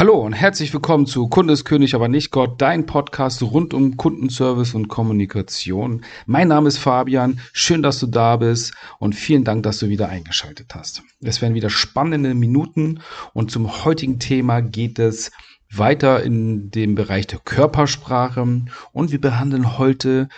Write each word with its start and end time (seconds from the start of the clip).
Hallo 0.00 0.18
und 0.18 0.32
herzlich 0.32 0.72
willkommen 0.72 1.04
zu 1.04 1.28
Kunde 1.28 1.52
ist 1.52 1.66
König, 1.66 1.94
aber 1.94 2.08
nicht 2.08 2.30
Gott, 2.30 2.62
dein 2.62 2.86
Podcast 2.86 3.42
rund 3.42 3.74
um 3.74 3.98
Kundenservice 3.98 4.72
und 4.72 4.88
Kommunikation. 4.88 6.06
Mein 6.24 6.48
Name 6.48 6.68
ist 6.68 6.78
Fabian, 6.78 7.38
schön, 7.52 7.82
dass 7.82 8.00
du 8.00 8.06
da 8.06 8.36
bist 8.36 8.72
und 8.98 9.14
vielen 9.14 9.44
Dank, 9.44 9.62
dass 9.62 9.78
du 9.78 9.90
wieder 9.90 10.08
eingeschaltet 10.08 10.74
hast. 10.74 11.02
Es 11.20 11.42
werden 11.42 11.52
wieder 11.52 11.68
spannende 11.68 12.32
Minuten 12.32 13.02
und 13.34 13.50
zum 13.50 13.84
heutigen 13.84 14.18
Thema 14.18 14.62
geht 14.62 14.98
es 14.98 15.32
weiter 15.70 16.22
in 16.22 16.70
dem 16.70 16.94
Bereich 16.94 17.26
der 17.26 17.40
Körpersprache 17.40 18.62
und 18.92 19.12
wir 19.12 19.20
behandeln 19.20 19.76
heute 19.76 20.30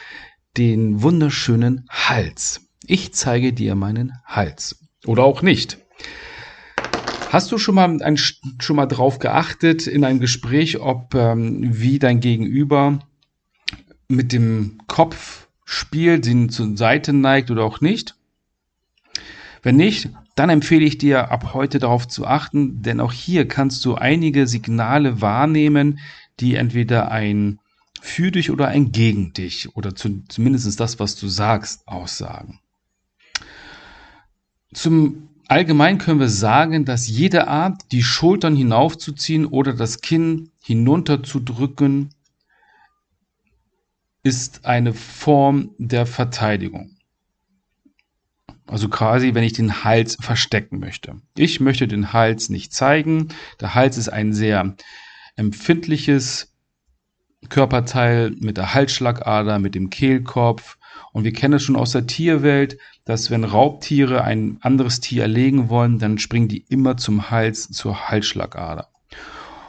den 0.57 1.03
wunderschönen 1.03 1.87
Hals. 1.89 2.63
Ich 2.85 3.15
zeige 3.15 3.53
dir 3.53 3.77
meinen 3.77 4.15
Hals. 4.25 4.81
Oder 5.07 5.23
auch 5.23 5.41
nicht. 5.41 5.79
Hast 7.33 7.51
du 7.51 7.57
schon 7.57 7.77
mal, 7.77 8.03
ein, 8.03 8.19
schon 8.19 8.77
mal 8.77 8.85
drauf 8.85 9.19
geachtet 9.19 9.87
in 9.87 10.05
einem 10.05 10.21
Gespräch, 10.21 10.81
ob 10.81 11.15
ähm, 11.15 11.61
wie 11.63 11.99
dein 11.99 12.21
Gegenüber 12.21 12.99
mit 14.07 14.33
dem 14.33 14.83
Kopf 14.87 15.49
spielt, 15.65 16.27
ihn 16.27 16.51
zur 16.51 16.77
Seite 16.77 17.15
neigt 17.15 17.51
oder 17.51 17.65
auch 17.65 17.81
nicht? 17.81 18.17
Wenn 19.63 19.77
nicht, 19.77 20.11
dann 20.35 20.51
empfehle 20.51 20.85
ich 20.85 20.99
dir 20.99 21.31
ab 21.31 21.55
heute 21.55 21.79
darauf 21.79 22.07
zu 22.07 22.27
achten, 22.27 22.83
denn 22.83 23.01
auch 23.01 23.15
hier 23.15 23.49
kannst 23.49 23.83
du 23.87 23.95
einige 23.95 24.47
Signale 24.47 25.23
wahrnehmen, 25.23 26.01
die 26.39 26.57
entweder 26.57 27.11
ein 27.11 27.61
für 28.03 28.31
dich 28.31 28.51
oder 28.51 28.69
ein 28.69 28.93
gegen 28.93 29.33
dich 29.33 29.75
oder 29.75 29.95
zu, 29.95 30.23
zumindest 30.29 30.79
das, 30.79 31.01
was 31.01 31.17
du 31.17 31.29
sagst, 31.29 31.89
aussagen. 31.89 32.61
Zum 34.75 35.31
Allgemein 35.53 35.99
können 35.99 36.19
wir 36.19 36.31
sagen, 36.31 36.87
dass 36.87 37.07
jede 37.07 37.47
Art, 37.47 37.93
die 37.93 38.03
Schultern 38.03 38.57
hinaufzuziehen 38.57 39.45
oder 39.45 39.75
das 39.75 40.01
Kinn 40.01 40.51
hinunterzudrücken, 40.63 42.09
ist 44.23 44.65
eine 44.65 44.95
Form 44.95 45.75
der 45.77 46.07
Verteidigung. 46.07 46.97
Also 48.67 48.89
quasi, 48.89 49.35
wenn 49.35 49.45
ich 49.45 49.53
den 49.53 49.85
Hals 49.85 50.17
verstecken 50.19 50.79
möchte. 50.79 51.21
Ich 51.37 51.61
möchte 51.61 51.87
den 51.87 52.15
Hals 52.15 52.49
nicht 52.49 52.73
zeigen. 52.73 53.29
Der 53.61 53.75
Hals 53.75 53.99
ist 53.99 54.09
ein 54.09 54.33
sehr 54.33 54.75
empfindliches 55.37 56.51
Körperteil 57.51 58.31
mit 58.41 58.57
der 58.57 58.73
Halsschlagader, 58.73 59.59
mit 59.59 59.75
dem 59.75 59.91
Kehlkopf. 59.91 60.79
Und 61.13 61.25
wir 61.25 61.33
kennen 61.33 61.55
es 61.55 61.63
schon 61.63 61.77
aus 61.77 61.93
der 61.93 62.07
Tierwelt, 62.07 62.79
dass 63.05 63.31
wenn 63.31 63.45
Raubtiere 63.45 64.25
ein 64.25 64.59
anderes 64.61 65.01
Tier 65.01 65.23
erlegen 65.23 65.69
wollen, 65.69 65.99
dann 65.99 66.19
springen 66.19 66.49
die 66.49 66.65
immer 66.69 66.97
zum 66.97 67.31
Hals, 67.31 67.71
zur 67.71 68.09
Halsschlagader. 68.09 68.89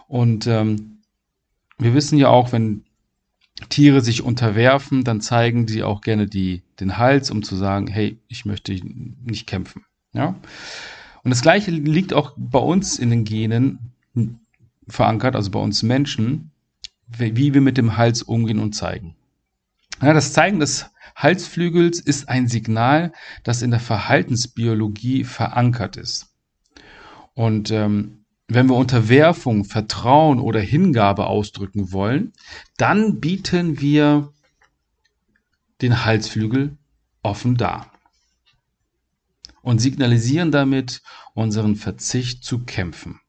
Und 0.07 0.47
ähm, 0.47 0.99
wir 1.77 1.93
wissen 1.93 2.17
ja 2.17 2.29
auch, 2.29 2.51
wenn 2.53 2.83
Tiere 3.69 4.01
sich 4.01 4.23
unterwerfen, 4.23 5.03
dann 5.03 5.21
zeigen 5.21 5.67
sie 5.67 5.83
auch 5.83 6.01
gerne 6.01 6.27
die, 6.27 6.63
den 6.79 6.97
Hals, 6.97 7.29
um 7.29 7.43
zu 7.43 7.55
sagen, 7.55 7.87
hey, 7.87 8.17
ich 8.27 8.45
möchte 8.45 8.73
nicht 8.73 9.47
kämpfen. 9.47 9.85
Ja? 10.13 10.35
Und 11.23 11.31
das 11.31 11.41
Gleiche 11.41 11.71
liegt 11.71 12.13
auch 12.13 12.33
bei 12.37 12.59
uns 12.59 12.99
in 12.99 13.09
den 13.09 13.23
Genen 13.25 13.91
verankert, 14.87 15.35
also 15.35 15.51
bei 15.51 15.59
uns 15.59 15.83
Menschen, 15.83 16.51
wie 17.07 17.53
wir 17.53 17.61
mit 17.61 17.77
dem 17.77 17.97
Hals 17.97 18.23
umgehen 18.23 18.59
und 18.59 18.73
zeigen. 18.73 19.15
Ja, 20.01 20.13
das 20.13 20.33
Zeigen 20.33 20.59
des 20.59 20.89
Halsflügels 21.15 21.99
ist 21.99 22.29
ein 22.29 22.47
Signal, 22.47 23.11
das 23.43 23.61
in 23.61 23.71
der 23.71 23.79
Verhaltensbiologie 23.79 25.23
verankert 25.23 25.97
ist. 25.97 26.35
Und 27.33 27.71
ähm, 27.71 28.25
wenn 28.47 28.67
wir 28.67 28.75
Unterwerfung, 28.75 29.65
Vertrauen 29.65 30.39
oder 30.39 30.59
Hingabe 30.59 31.27
ausdrücken 31.27 31.91
wollen, 31.91 32.33
dann 32.77 33.19
bieten 33.19 33.79
wir 33.79 34.31
den 35.81 36.05
Halsflügel 36.05 36.77
offen 37.23 37.57
dar 37.57 37.91
und 39.61 39.79
signalisieren 39.79 40.51
damit 40.51 41.01
unseren 41.33 41.75
Verzicht 41.75 42.43
zu 42.43 42.59
kämpfen. 42.65 43.19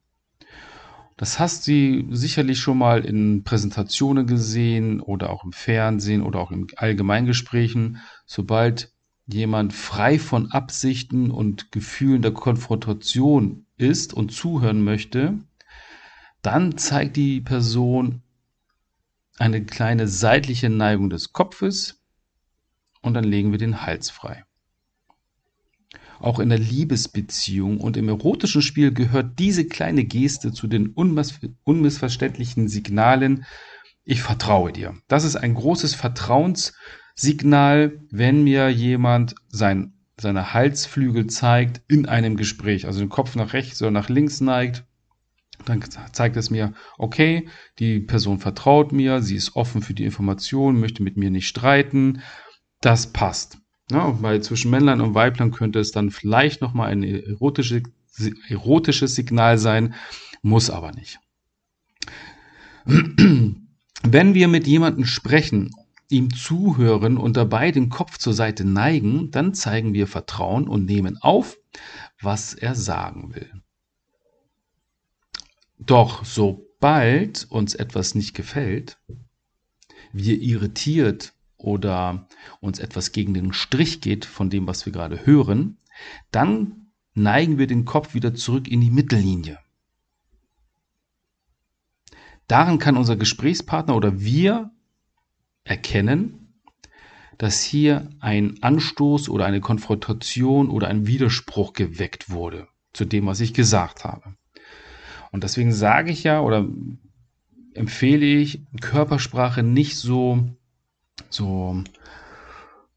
Das 1.17 1.39
hast 1.39 1.67
du 1.67 2.13
sicherlich 2.13 2.59
schon 2.59 2.77
mal 2.77 3.05
in 3.05 3.43
Präsentationen 3.43 4.27
gesehen 4.27 4.99
oder 4.99 5.29
auch 5.29 5.45
im 5.45 5.53
Fernsehen 5.53 6.21
oder 6.21 6.39
auch 6.39 6.51
in 6.51 6.67
Allgemeingesprächen. 6.75 8.01
Sobald 8.25 8.91
jemand 9.25 9.71
frei 9.73 10.19
von 10.19 10.51
Absichten 10.51 11.31
und 11.31 11.71
Gefühlen 11.71 12.21
der 12.21 12.33
Konfrontation 12.33 13.65
ist 13.77 14.13
und 14.13 14.33
zuhören 14.33 14.83
möchte, 14.83 15.39
dann 16.41 16.77
zeigt 16.77 17.15
die 17.15 17.39
Person 17.41 18.21
eine 19.37 19.65
kleine 19.65 20.07
seitliche 20.07 20.69
Neigung 20.69 21.09
des 21.09 21.33
Kopfes 21.33 22.03
und 23.01 23.13
dann 23.13 23.23
legen 23.23 23.51
wir 23.51 23.57
den 23.57 23.81
Hals 23.81 24.09
frei. 24.09 24.45
Auch 26.19 26.39
in 26.39 26.49
der 26.49 26.59
Liebesbeziehung 26.59 27.79
und 27.79 27.97
im 27.97 28.07
erotischen 28.07 28.61
Spiel 28.61 28.93
gehört 28.93 29.39
diese 29.39 29.65
kleine 29.65 30.05
Geste 30.05 30.51
zu 30.51 30.67
den 30.67 30.87
unmiss 30.87 31.39
unmissverständlichen 31.63 32.67
Signalen, 32.67 33.45
ich 34.03 34.21
vertraue 34.21 34.71
dir. 34.71 34.95
Das 35.07 35.23
ist 35.23 35.35
ein 35.35 35.55
großes 35.55 35.95
Vertrauenssignal, 35.95 37.99
wenn 38.11 38.43
mir 38.43 38.69
jemand 38.69 39.35
sein, 39.47 39.93
seine 40.17 40.53
Halsflügel 40.53 41.27
zeigt 41.27 41.81
in 41.87 42.05
einem 42.05 42.37
Gespräch, 42.37 42.85
also 42.85 42.99
den 42.99 43.09
Kopf 43.09 43.35
nach 43.35 43.53
rechts 43.53 43.81
oder 43.81 43.91
nach 43.91 44.09
links 44.09 44.41
neigt, 44.41 44.85
dann 45.65 45.83
zeigt 46.11 46.37
es 46.37 46.49
mir, 46.49 46.73
okay, 46.97 47.47
die 47.79 47.99
Person 47.99 48.39
vertraut 48.39 48.91
mir, 48.91 49.21
sie 49.21 49.35
ist 49.35 49.55
offen 49.55 49.81
für 49.81 49.93
die 49.93 50.05
Information, 50.05 50.79
möchte 50.79 51.01
mit 51.01 51.17
mir 51.17 51.31
nicht 51.31 51.47
streiten, 51.47 52.21
das 52.81 53.07
passt. 53.07 53.57
Ja, 53.91 54.19
weil 54.21 54.41
zwischen 54.41 54.71
Männlein 54.71 55.01
und 55.01 55.13
Weiblein 55.13 55.51
könnte 55.51 55.79
es 55.79 55.91
dann 55.91 56.09
vielleicht 56.09 56.61
nochmal 56.61 56.91
ein 56.91 57.03
erotische, 57.03 57.83
erotisches 58.47 59.13
Signal 59.13 59.57
sein, 59.57 59.93
muss 60.41 60.69
aber 60.69 60.91
nicht. 60.91 61.19
Wenn 62.85 64.33
wir 64.33 64.47
mit 64.47 64.67
jemandem 64.67 65.05
sprechen, 65.05 65.71
ihm 66.09 66.33
zuhören 66.33 67.17
und 67.17 67.37
dabei 67.37 67.71
den 67.71 67.89
Kopf 67.89 68.17
zur 68.17 68.33
Seite 68.33 68.65
neigen, 68.65 69.31
dann 69.31 69.53
zeigen 69.53 69.93
wir 69.93 70.07
Vertrauen 70.07 70.67
und 70.67 70.85
nehmen 70.85 71.17
auf, 71.21 71.57
was 72.21 72.53
er 72.53 72.75
sagen 72.75 73.33
will. 73.35 73.51
Doch 75.77 76.25
sobald 76.25 77.45
uns 77.49 77.75
etwas 77.75 78.15
nicht 78.15 78.33
gefällt, 78.33 78.97
wir 80.13 80.39
irritiert 80.39 81.34
oder 81.57 82.27
uns 82.59 82.79
etwas 82.79 83.11
gegen 83.11 83.33
den 83.33 83.53
Strich 83.53 84.01
geht 84.01 84.25
von 84.25 84.49
dem, 84.49 84.67
was 84.67 84.85
wir 84.85 84.93
gerade 84.93 85.25
hören, 85.25 85.77
dann 86.31 86.91
neigen 87.13 87.57
wir 87.57 87.67
den 87.67 87.85
Kopf 87.85 88.13
wieder 88.13 88.33
zurück 88.33 88.67
in 88.67 88.81
die 88.81 88.91
Mittellinie. 88.91 89.59
Daran 92.47 92.77
kann 92.77 92.97
unser 92.97 93.15
Gesprächspartner 93.15 93.95
oder 93.95 94.21
wir 94.21 94.71
erkennen, 95.63 96.61
dass 97.37 97.61
hier 97.63 98.09
ein 98.19 98.61
Anstoß 98.61 99.29
oder 99.29 99.45
eine 99.45 99.61
Konfrontation 99.61 100.69
oder 100.69 100.87
ein 100.87 101.07
Widerspruch 101.07 101.73
geweckt 101.73 102.29
wurde 102.29 102.67
zu 102.93 103.05
dem, 103.05 103.25
was 103.25 103.41
ich 103.41 103.53
gesagt 103.53 104.03
habe. 104.03 104.35
Und 105.31 105.43
deswegen 105.43 105.73
sage 105.73 106.11
ich 106.11 106.23
ja 106.23 106.39
oder 106.39 106.65
empfehle 107.73 108.25
ich 108.25 108.61
Körpersprache 108.79 109.63
nicht 109.63 109.97
so 109.97 110.55
so 111.29 111.83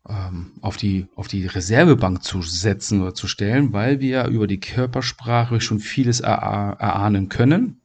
ähm, 0.09 0.53
auf, 0.61 0.77
die, 0.77 1.07
auf 1.15 1.29
die 1.29 1.47
Reservebank 1.47 2.23
zu 2.23 2.43
setzen 2.43 3.03
oder 3.03 3.15
zu 3.15 3.29
stellen, 3.29 3.73
weil 3.73 4.01
wir 4.01 4.27
über 4.27 4.47
die 4.47 4.61
Körpersprache 4.61 5.61
schon 5.61 5.81
vieles 5.81 6.21
erahnen 6.21 7.29
können. 7.29 7.81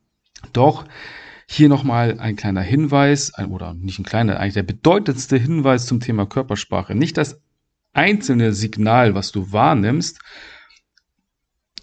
Doch 0.53 0.85
hier 1.47 1.69
nochmal 1.69 2.19
ein 2.19 2.35
kleiner 2.35 2.61
Hinweis, 2.61 3.31
oder 3.49 3.73
nicht 3.73 3.99
ein 3.99 4.05
kleiner, 4.05 4.39
eigentlich 4.39 4.53
der 4.53 4.63
bedeutendste 4.63 5.37
Hinweis 5.37 5.85
zum 5.85 5.99
Thema 5.99 6.25
Körpersprache. 6.25 6.95
Nicht 6.95 7.17
das 7.17 7.41
einzelne 7.93 8.53
Signal, 8.53 9.13
was 9.15 9.31
du 9.31 9.51
wahrnimmst, 9.51 10.19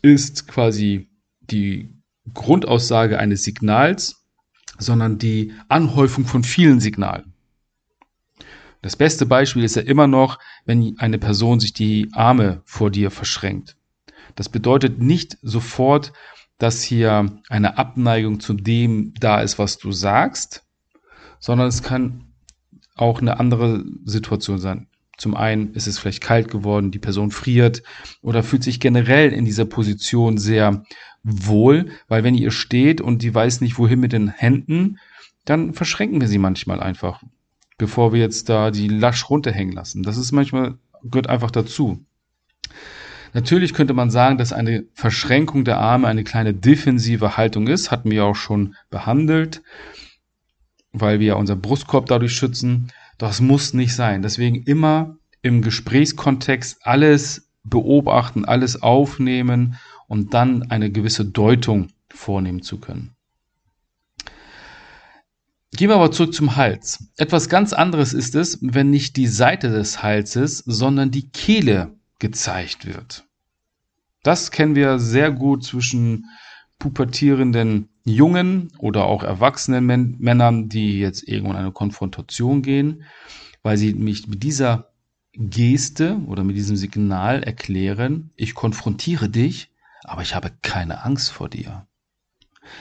ist 0.02 0.48
quasi 0.48 1.10
die 1.40 1.94
Grundaussage 2.32 3.18
eines 3.18 3.44
Signals, 3.44 4.24
sondern 4.78 5.18
die 5.18 5.52
Anhäufung 5.68 6.24
von 6.24 6.42
vielen 6.42 6.80
Signalen. 6.80 7.29
Das 8.82 8.96
beste 8.96 9.26
Beispiel 9.26 9.64
ist 9.64 9.76
ja 9.76 9.82
immer 9.82 10.06
noch, 10.06 10.38
wenn 10.64 10.98
eine 10.98 11.18
Person 11.18 11.60
sich 11.60 11.72
die 11.72 12.08
Arme 12.12 12.62
vor 12.64 12.90
dir 12.90 13.10
verschränkt. 13.10 13.76
Das 14.36 14.48
bedeutet 14.48 15.00
nicht 15.00 15.36
sofort, 15.42 16.12
dass 16.58 16.82
hier 16.82 17.26
eine 17.48 17.78
Abneigung 17.78 18.40
zu 18.40 18.54
dem 18.54 19.14
da 19.18 19.40
ist, 19.40 19.58
was 19.58 19.78
du 19.78 19.92
sagst, 19.92 20.64
sondern 21.38 21.68
es 21.68 21.82
kann 21.82 22.24
auch 22.96 23.20
eine 23.20 23.40
andere 23.40 23.84
Situation 24.04 24.58
sein. 24.58 24.86
Zum 25.16 25.36
einen 25.36 25.74
ist 25.74 25.86
es 25.86 25.98
vielleicht 25.98 26.22
kalt 26.22 26.50
geworden, 26.50 26.90
die 26.90 26.98
Person 26.98 27.30
friert 27.30 27.82
oder 28.22 28.42
fühlt 28.42 28.62
sich 28.62 28.80
generell 28.80 29.32
in 29.32 29.44
dieser 29.44 29.66
Position 29.66 30.38
sehr 30.38 30.84
wohl, 31.22 31.90
weil 32.08 32.24
wenn 32.24 32.34
ihr 32.34 32.50
steht 32.50 33.00
und 33.00 33.22
die 33.22 33.34
weiß 33.34 33.60
nicht 33.60 33.78
wohin 33.78 34.00
mit 34.00 34.12
den 34.12 34.28
Händen, 34.28 34.98
dann 35.44 35.74
verschränken 35.74 36.20
wir 36.20 36.28
sie 36.28 36.38
manchmal 36.38 36.80
einfach, 36.80 37.22
bevor 37.80 38.12
wir 38.12 38.20
jetzt 38.20 38.50
da 38.50 38.70
die 38.70 38.88
lasch 38.88 39.30
runterhängen 39.30 39.74
lassen. 39.74 40.02
Das 40.02 40.18
ist 40.18 40.32
manchmal, 40.32 40.74
gehört 41.02 41.30
einfach 41.30 41.50
dazu. 41.50 42.04
Natürlich 43.32 43.72
könnte 43.72 43.94
man 43.94 44.10
sagen, 44.10 44.36
dass 44.36 44.52
eine 44.52 44.84
Verschränkung 44.92 45.64
der 45.64 45.78
Arme 45.78 46.06
eine 46.06 46.22
kleine 46.22 46.52
defensive 46.52 47.38
Haltung 47.38 47.68
ist, 47.68 47.90
hatten 47.90 48.10
wir 48.10 48.26
auch 48.26 48.36
schon 48.36 48.74
behandelt, 48.90 49.62
weil 50.92 51.20
wir 51.20 51.28
ja 51.28 51.34
unser 51.36 51.56
Brustkorb 51.56 52.04
dadurch 52.04 52.34
schützen. 52.34 52.92
Das 53.16 53.40
muss 53.40 53.72
nicht 53.72 53.94
sein. 53.94 54.20
Deswegen 54.20 54.62
immer 54.64 55.16
im 55.40 55.62
Gesprächskontext 55.62 56.80
alles 56.82 57.48
beobachten, 57.64 58.44
alles 58.44 58.82
aufnehmen 58.82 59.78
und 60.06 60.34
dann 60.34 60.70
eine 60.70 60.90
gewisse 60.90 61.24
Deutung 61.24 61.88
vornehmen 62.10 62.60
zu 62.60 62.78
können. 62.78 63.14
Gehen 65.72 65.88
wir 65.88 65.96
aber 65.96 66.10
zurück 66.10 66.34
zum 66.34 66.56
Hals. 66.56 67.04
Etwas 67.16 67.48
ganz 67.48 67.72
anderes 67.72 68.12
ist 68.12 68.34
es, 68.34 68.58
wenn 68.60 68.90
nicht 68.90 69.16
die 69.16 69.28
Seite 69.28 69.70
des 69.70 70.02
Halses, 70.02 70.58
sondern 70.66 71.10
die 71.10 71.30
Kehle 71.30 71.96
gezeigt 72.18 72.86
wird. 72.86 73.24
Das 74.22 74.50
kennen 74.50 74.74
wir 74.74 74.98
sehr 74.98 75.30
gut 75.30 75.64
zwischen 75.64 76.26
pubertierenden 76.78 77.88
Jungen 78.04 78.72
oder 78.78 79.04
auch 79.04 79.22
erwachsenen 79.22 79.86
Män 79.86 80.16
Männern, 80.18 80.68
die 80.68 80.98
jetzt 80.98 81.26
irgendwo 81.26 81.52
in 81.52 81.58
eine 81.58 81.72
Konfrontation 81.72 82.62
gehen, 82.62 83.04
weil 83.62 83.76
sie 83.76 83.94
mich 83.94 84.26
mit 84.26 84.42
dieser 84.42 84.90
Geste 85.32 86.18
oder 86.26 86.42
mit 86.42 86.56
diesem 86.56 86.76
Signal 86.76 87.42
erklären, 87.42 88.30
ich 88.34 88.54
konfrontiere 88.54 89.28
dich, 89.28 89.70
aber 90.02 90.22
ich 90.22 90.34
habe 90.34 90.50
keine 90.62 91.04
Angst 91.04 91.30
vor 91.30 91.48
dir. 91.48 91.86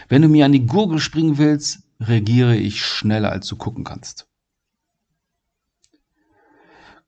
Wenn 0.08 0.22
du 0.22 0.30
mir 0.30 0.46
an 0.46 0.52
die 0.52 0.66
Gurgel 0.66 1.00
springen 1.00 1.38
willst, 1.38 1.84
reagiere 2.00 2.56
ich 2.56 2.86
schneller, 2.86 3.32
als 3.32 3.48
du 3.48 3.56
gucken 3.56 3.84
kannst. 3.84 4.28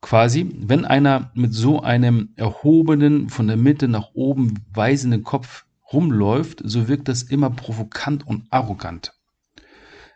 Quasi, 0.01 0.49
wenn 0.57 0.83
einer 0.83 1.31
mit 1.35 1.53
so 1.53 1.81
einem 1.81 2.33
erhobenen, 2.35 3.29
von 3.29 3.47
der 3.47 3.57
Mitte 3.57 3.87
nach 3.87 4.09
oben 4.13 4.55
weisenden 4.73 5.23
Kopf 5.23 5.65
rumläuft, 5.93 6.61
so 6.63 6.87
wirkt 6.87 7.07
das 7.07 7.23
immer 7.23 7.51
provokant 7.51 8.25
und 8.25 8.47
arrogant. 8.49 9.13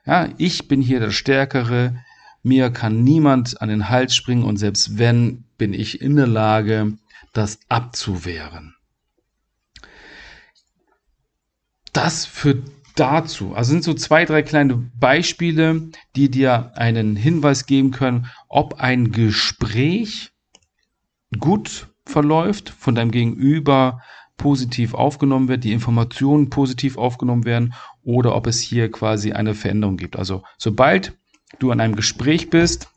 Ja, 0.06 0.30
ich 0.38 0.68
bin 0.68 0.82
hier 0.82 1.00
der 1.00 1.12
Stärkere, 1.12 1.96
mir 2.42 2.72
kann 2.72 3.04
niemand 3.04 3.62
an 3.62 3.70
den 3.70 3.90
Hals 3.90 4.16
springen 4.16 4.44
und 4.44 4.58
selbst 4.58 4.98
wenn, 4.98 5.46
bin 5.58 5.74
ich 5.74 6.02
in 6.02 6.16
der 6.16 6.28
Lage, 6.28 6.98
das 7.34 7.60
abzuwehren. 7.70 8.76
Das 11.92 12.26
führt 12.26 12.70
dazu. 12.96 13.54
Also 13.54 13.72
sind 13.72 13.84
so 13.84 13.94
zwei, 13.94 14.26
drei 14.26 14.42
kleine 14.42 14.90
Beispiele, 15.00 15.90
die 16.16 16.30
dir 16.30 16.72
einen 16.76 17.16
Hinweis 17.16 17.66
geben 17.66 17.92
können, 17.92 18.28
ob 18.48 18.76
ein 18.76 19.12
Gespräch 19.12 20.32
gut 21.40 21.88
verläuft, 22.06 22.70
von 22.70 22.96
deinem 22.96 23.12
Gegenüber 23.12 24.02
positiv 24.38 24.94
aufgenommen 24.94 25.48
wird, 25.48 25.64
die 25.64 25.72
Informationen 25.72 26.50
positiv 26.50 26.98
aufgenommen 26.98 27.46
werden 27.46 27.74
oder 28.04 28.36
ob 28.36 28.48
es 28.48 28.60
hier 28.60 28.92
quasi 28.92 29.32
eine 29.32 29.56
Veränderung 29.56 29.98
gibt. 29.98 30.18
Also 30.18 30.44
sobald 30.58 31.18
du 31.60 31.72
an 31.72 31.80
einem 31.80 31.96
Gespräch 31.96 32.50
bist, 32.50 32.90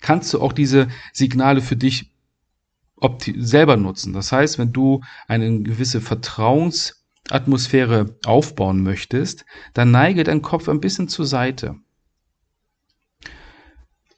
kannst 0.00 0.32
du 0.32 0.40
auch 0.40 0.52
diese 0.52 0.88
Signale 1.12 1.60
für 1.60 1.76
dich 1.76 2.10
selber 3.36 3.76
nutzen. 3.76 4.12
Das 4.12 4.32
heißt, 4.32 4.58
wenn 4.58 4.72
du 4.72 5.02
eine 5.28 5.62
gewisse 5.62 6.00
Vertrauens 6.00 6.97
Atmosphäre 7.30 8.16
aufbauen 8.24 8.82
möchtest, 8.82 9.44
dann 9.74 9.90
neige 9.90 10.24
dein 10.24 10.42
Kopf 10.42 10.68
ein 10.68 10.80
bisschen 10.80 11.08
zur 11.08 11.26
Seite. 11.26 11.76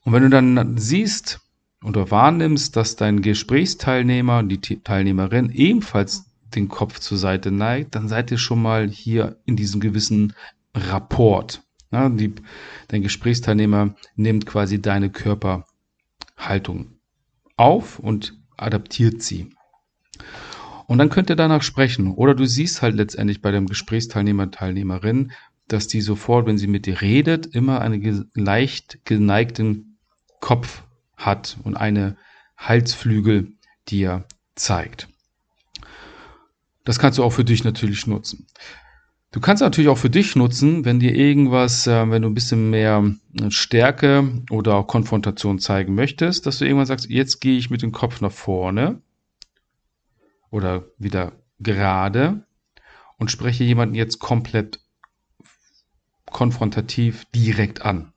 Und 0.05 0.12
wenn 0.12 0.23
du 0.23 0.31
dann 0.31 0.79
siehst 0.79 1.41
oder 1.85 2.11
wahrnimmst, 2.11 2.77
dass 2.77 2.97
dein 2.97 3.23
Gesprächsteilnehmer, 3.23 4.43
die 4.43 4.59
Teilnehmerin 4.59 5.51
ebenfalls 5.51 6.27
den 6.55 6.69
Kopf 6.69 6.99
zur 6.99 7.19
Seite 7.19 7.51
neigt, 7.51 7.95
dann 7.95 8.09
seid 8.09 8.31
ihr 8.31 8.39
schon 8.39 8.61
mal 8.61 8.89
hier 8.89 9.37
in 9.45 9.57
diesem 9.57 9.81
gewissen 9.81 10.35
Rapport. 10.75 11.62
Ja, 11.93 12.09
die, 12.09 12.35
dein 12.89 13.03
Gesprächsteilnehmer 13.03 13.95
nimmt 14.17 14.47
quasi 14.47 14.81
deine 14.81 15.11
Körperhaltung 15.11 16.99
auf 17.57 17.99
und 17.99 18.39
adaptiert 18.57 19.23
sie. 19.23 19.51
Und 20.90 20.98
dann 20.98 21.08
könnt 21.08 21.31
ihr 21.31 21.37
danach 21.37 21.62
sprechen. 21.62 22.14
Oder 22.14 22.34
du 22.34 22.46
siehst 22.46 22.82
halt 22.82 22.96
letztendlich 22.96 23.40
bei 23.40 23.52
dem 23.52 23.66
Gesprächsteilnehmer, 23.66 24.50
Teilnehmerin, 24.50 25.31
dass 25.69 25.87
die 25.87 26.00
sofort, 26.00 26.46
wenn 26.46 26.58
sie 26.58 26.66
mit 26.66 26.84
dir 26.84 27.00
redet, 27.00 27.46
immer 27.46 27.81
einen 27.81 28.28
leicht 28.34 28.98
geneigten 29.04 29.98
Kopf 30.40 30.82
hat 31.16 31.58
und 31.62 31.76
eine 31.76 32.16
Halsflügel 32.56 33.52
dir 33.87 34.25
zeigt. 34.56 35.06
Das 36.82 36.98
kannst 36.98 37.19
du 37.19 37.22
auch 37.22 37.31
für 37.31 37.44
dich 37.44 37.62
natürlich 37.62 38.08
nutzen. 38.08 38.48
Du 39.31 39.38
kannst 39.38 39.62
natürlich 39.62 39.90
auch 39.90 39.98
für 39.98 40.10
dich 40.10 40.34
nutzen, 40.34 40.84
wenn 40.84 40.98
dir 40.98 41.14
irgendwas, 41.14 41.87
äh, 41.87 42.10
wenn 42.10 42.22
du 42.22 42.28
ein 42.28 42.34
bisschen 42.34 42.69
mehr 42.69 43.14
Stärke 43.50 44.28
oder 44.50 44.75
auch 44.75 44.88
Konfrontation 44.88 45.60
zeigen 45.60 45.94
möchtest, 45.94 46.46
dass 46.46 46.58
du 46.58 46.64
irgendwann 46.64 46.87
sagst, 46.87 47.08
jetzt 47.08 47.40
gehe 47.40 47.58
ich 47.58 47.70
mit 47.70 47.82
dem 47.82 47.92
Kopf 47.92 48.20
nach 48.20 48.32
vorne 48.32 49.00
oder 50.50 50.85
wieder 50.99 51.32
gerade 51.58 52.44
und 53.19 53.31
spreche 53.31 53.64
jemanden 53.64 53.94
jetzt 53.94 54.19
komplett 54.19 54.81
konfrontativ 56.26 57.25
direkt 57.35 57.82
an. 57.82 58.12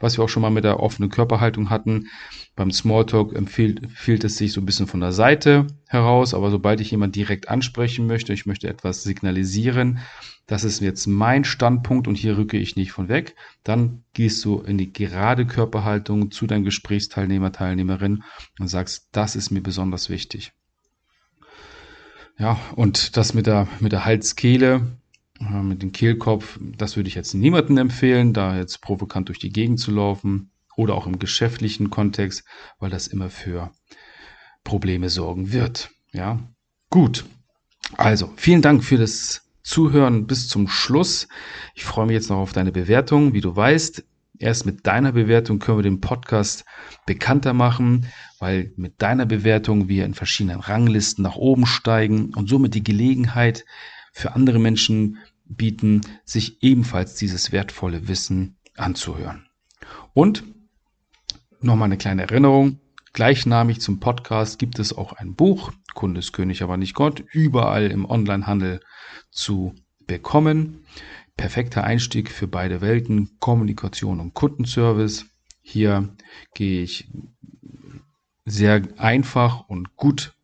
Was 0.00 0.18
wir 0.18 0.24
auch 0.24 0.28
schon 0.28 0.42
mal 0.42 0.50
mit 0.50 0.64
der 0.64 0.80
offenen 0.80 1.10
Körperhaltung 1.10 1.70
hatten. 1.70 2.08
Beim 2.56 2.70
Smalltalk 2.70 3.34
empfiehlt, 3.34 3.82
empfiehlt 3.82 4.24
es 4.24 4.36
sich 4.36 4.52
so 4.52 4.60
ein 4.60 4.66
bisschen 4.66 4.86
von 4.86 5.00
der 5.00 5.12
Seite 5.12 5.66
heraus, 5.86 6.34
aber 6.34 6.50
sobald 6.50 6.80
ich 6.80 6.90
jemanden 6.90 7.12
direkt 7.12 7.48
ansprechen 7.48 8.06
möchte, 8.06 8.32
ich 8.32 8.44
möchte 8.44 8.68
etwas 8.68 9.04
signalisieren, 9.04 10.00
das 10.46 10.64
ist 10.64 10.80
jetzt 10.80 11.06
mein 11.06 11.44
Standpunkt 11.44 12.08
und 12.08 12.16
hier 12.16 12.36
rücke 12.36 12.58
ich 12.58 12.76
nicht 12.76 12.92
von 12.92 13.08
weg, 13.08 13.36
dann 13.62 14.04
gehst 14.12 14.44
du 14.44 14.60
in 14.60 14.76
die 14.76 14.92
gerade 14.92 15.46
Körperhaltung 15.46 16.30
zu 16.30 16.46
deinem 16.46 16.64
Gesprächsteilnehmer, 16.64 17.52
Teilnehmerin 17.52 18.22
und 18.58 18.68
sagst, 18.68 19.08
das 19.12 19.36
ist 19.36 19.50
mir 19.50 19.62
besonders 19.62 20.10
wichtig. 20.10 20.52
Ja, 22.38 22.58
und 22.76 23.16
das 23.16 23.34
mit 23.34 23.46
der, 23.46 23.68
mit 23.80 23.92
der 23.92 24.04
Halskehle, 24.04 24.96
äh, 25.40 25.62
mit 25.62 25.82
dem 25.82 25.92
Kehlkopf, 25.92 26.58
das 26.76 26.96
würde 26.96 27.08
ich 27.08 27.14
jetzt 27.14 27.34
niemandem 27.34 27.78
empfehlen, 27.78 28.32
da 28.32 28.56
jetzt 28.56 28.80
provokant 28.80 29.28
durch 29.28 29.38
die 29.38 29.52
Gegend 29.52 29.80
zu 29.80 29.90
laufen 29.90 30.50
oder 30.76 30.94
auch 30.94 31.06
im 31.06 31.18
geschäftlichen 31.18 31.90
Kontext, 31.90 32.44
weil 32.78 32.90
das 32.90 33.06
immer 33.06 33.30
für 33.30 33.70
Probleme 34.64 35.10
sorgen 35.10 35.52
wird. 35.52 35.90
Ja, 36.12 36.38
gut. 36.90 37.24
Also, 37.96 38.32
vielen 38.36 38.62
Dank 38.62 38.84
für 38.84 38.96
das 38.96 39.42
Zuhören 39.62 40.26
bis 40.26 40.48
zum 40.48 40.68
Schluss. 40.68 41.28
Ich 41.74 41.84
freue 41.84 42.06
mich 42.06 42.14
jetzt 42.14 42.30
noch 42.30 42.38
auf 42.38 42.52
deine 42.52 42.72
Bewertung. 42.72 43.32
Wie 43.32 43.40
du 43.40 43.54
weißt, 43.54 44.04
Erst 44.42 44.66
mit 44.66 44.88
deiner 44.88 45.12
Bewertung 45.12 45.60
können 45.60 45.78
wir 45.78 45.82
den 45.82 46.00
Podcast 46.00 46.64
bekannter 47.06 47.52
machen, 47.52 48.06
weil 48.40 48.72
mit 48.76 49.00
deiner 49.00 49.24
Bewertung 49.24 49.88
wir 49.88 50.04
in 50.04 50.14
verschiedenen 50.14 50.58
Ranglisten 50.58 51.22
nach 51.22 51.36
oben 51.36 51.64
steigen 51.64 52.34
und 52.34 52.48
somit 52.48 52.74
die 52.74 52.82
Gelegenheit 52.82 53.64
für 54.12 54.34
andere 54.34 54.58
Menschen 54.58 55.18
bieten, 55.44 56.00
sich 56.24 56.60
ebenfalls 56.60 57.14
dieses 57.14 57.52
wertvolle 57.52 58.08
Wissen 58.08 58.56
anzuhören. 58.76 59.46
Und 60.12 60.42
nochmal 61.60 61.86
eine 61.86 61.96
kleine 61.96 62.22
Erinnerung. 62.22 62.80
Gleichnamig 63.12 63.80
zum 63.80 64.00
Podcast 64.00 64.58
gibt 64.58 64.80
es 64.80 64.92
auch 64.96 65.12
ein 65.12 65.36
Buch, 65.36 65.70
Kunde 65.94 66.18
ist 66.18 66.32
König, 66.32 66.62
aber 66.62 66.76
nicht 66.76 66.94
Gott, 66.94 67.22
überall 67.30 67.92
im 67.92 68.10
Onlinehandel 68.10 68.80
zu 69.30 69.76
bekommen. 70.06 70.84
Perfekter 71.36 71.84
Einstieg 71.84 72.30
für 72.30 72.46
beide 72.46 72.80
Welten, 72.80 73.38
Kommunikation 73.40 74.20
und 74.20 74.34
Kundenservice. 74.34 75.26
Hier 75.62 76.14
gehe 76.54 76.82
ich 76.82 77.08
sehr 78.44 78.82
einfach 78.98 79.68
und 79.68 79.96
gut 79.96 80.34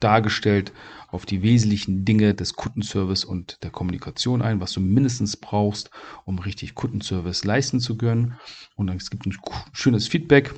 dargestellt 0.00 0.72
auf 1.08 1.24
die 1.24 1.42
wesentlichen 1.42 2.04
Dinge 2.04 2.34
des 2.34 2.54
Kundenservice 2.54 3.24
und 3.24 3.62
der 3.62 3.70
Kommunikation 3.70 4.42
ein, 4.42 4.60
was 4.60 4.72
du 4.72 4.80
mindestens 4.80 5.36
brauchst, 5.36 5.90
um 6.24 6.38
richtig 6.38 6.74
Kundenservice 6.74 7.44
leisten 7.44 7.80
zu 7.80 7.96
können. 7.96 8.38
Und 8.74 8.88
es 8.90 9.10
gibt 9.10 9.26
ein 9.26 9.36
schönes 9.72 10.08
Feedback 10.08 10.54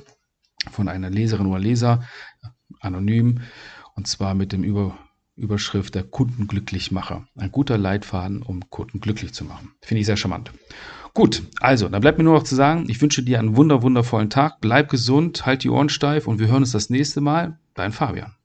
von 0.71 0.87
einer 0.89 1.09
Leserin 1.09 1.45
oder 1.45 1.59
Leser, 1.59 2.03
anonym, 2.81 3.41
und 3.95 4.07
zwar 4.07 4.33
mit 4.33 4.51
dem 4.51 4.63
Über 4.63 4.97
Überschrift 5.39 5.95
der 5.95 6.03
Kundenglücklichmacher. 6.03 7.25
Ein 7.35 7.51
guter 7.51 7.77
Leitfaden, 7.77 8.41
um 8.41 8.69
Kunden 8.69 8.99
glücklich 8.99 9.33
zu 9.33 9.45
machen. 9.45 9.71
Finde 9.81 10.01
ich 10.01 10.05
sehr 10.05 10.17
charmant. 10.17 10.51
Gut, 11.13 11.43
also, 11.59 11.89
dann 11.89 12.01
bleibt 12.01 12.17
mir 12.17 12.23
nur 12.23 12.35
noch 12.35 12.43
zu 12.43 12.55
sagen, 12.55 12.85
ich 12.87 13.01
wünsche 13.01 13.23
dir 13.23 13.39
einen 13.39 13.55
wunder, 13.55 13.81
wundervollen 13.81 14.29
Tag, 14.29 14.61
bleib 14.61 14.89
gesund, 14.89 15.45
halt 15.45 15.63
die 15.63 15.69
Ohren 15.69 15.89
steif 15.89 16.27
und 16.27 16.39
wir 16.39 16.47
hören 16.47 16.63
uns 16.63 16.71
das 16.71 16.89
nächste 16.89 17.21
Mal. 17.21 17.59
Dein 17.73 17.91
Fabian. 17.91 18.35